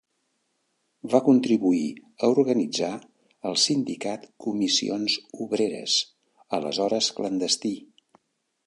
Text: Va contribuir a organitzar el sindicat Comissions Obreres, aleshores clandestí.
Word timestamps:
Va 1.11 1.19
contribuir 1.27 1.83
a 2.23 2.29
organitzar 2.31 2.91
el 3.51 3.59
sindicat 3.67 4.27
Comissions 4.47 5.19
Obreres, 5.47 6.01
aleshores 6.61 7.13
clandestí. 7.21 7.79